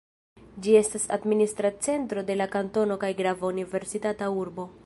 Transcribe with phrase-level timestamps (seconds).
[0.67, 4.71] Ĝi estas administra centro de la kantono kaj grava universitata urbo.